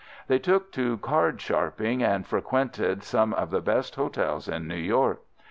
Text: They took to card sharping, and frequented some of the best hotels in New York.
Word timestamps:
They 0.25 0.39
took 0.39 0.71
to 0.71 0.97
card 0.97 1.39
sharping, 1.41 2.01
and 2.01 2.25
frequented 2.25 3.03
some 3.03 3.35
of 3.35 3.51
the 3.51 3.61
best 3.61 3.93
hotels 3.97 4.47
in 4.47 4.67
New 4.67 4.73
York. 4.73 5.21